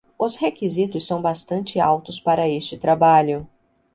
Os 0.17 0.35
requisitos 0.35 1.05
são 1.05 1.21
bastante 1.21 1.79
altos 1.79 2.19
para 2.19 2.49
este 2.49 2.75
trabalho. 2.75 3.47